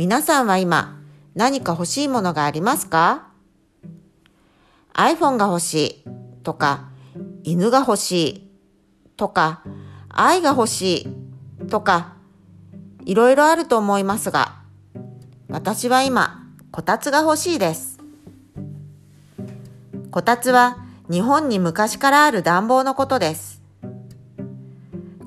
[0.00, 0.98] 皆さんは今
[1.34, 3.28] 何か欲しいものがありますか
[4.94, 6.04] ?iPhone が欲しい
[6.42, 6.88] とか、
[7.42, 8.50] 犬が欲しい
[9.18, 9.62] とか、
[10.08, 11.02] 愛が欲し
[11.60, 12.14] いとか、
[13.04, 14.62] いろいろあると思いますが、
[15.50, 17.98] 私は今、こたつが欲しいです。
[20.10, 20.78] こたつは
[21.10, 23.60] 日本に昔からある暖房のことです。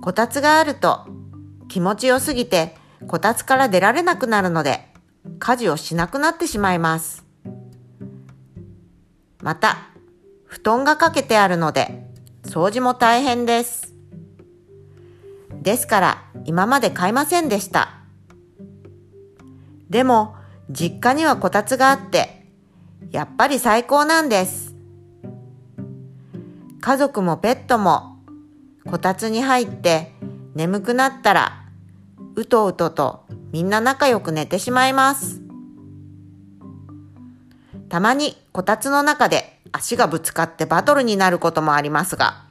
[0.02, 1.06] こたつがあると
[1.68, 4.88] 気持ちよすぎてこたつから出られなくなるので
[5.40, 7.26] 家事をしなくなってしまいます。
[9.42, 9.90] また、
[10.46, 12.08] 布団がかけてあるので
[12.44, 13.94] 掃除も大変です。
[15.62, 18.00] ですから今まで買いませんでした。
[19.90, 20.36] でも
[20.70, 22.46] 実家にはこたつがあって
[23.12, 24.76] やっぱり最高なんです。
[26.82, 28.18] 家族もペットも
[28.90, 30.12] こたつに入って
[30.56, 31.63] 眠くなったら
[32.36, 35.42] うとうととみんな仲良く寝てしまいます。
[37.90, 42.46] たまにこたつの中で足がぶつかってバトルになることもありますが、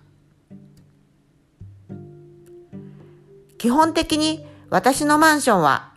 [3.58, 5.92] 基本的に私のマンションは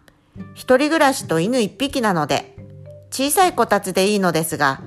[0.53, 2.55] 一人暮らしと犬一匹なので
[3.11, 4.81] 小さいこたつでいいのですが、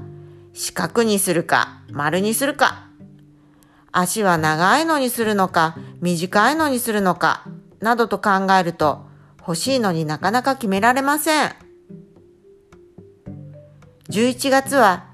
[0.54, 2.88] 四角にするか丸にするか
[3.92, 7.44] 足は長いのにするのか、短いのにするのか、
[7.80, 9.06] などと考えると、
[9.40, 11.52] 欲しいのになかなか決められません。
[14.10, 15.06] 11月は、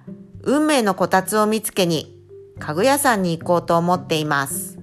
[0.43, 2.21] 運命のこたつを見つけに、
[2.59, 4.74] 家具屋さんに行こうと思っています。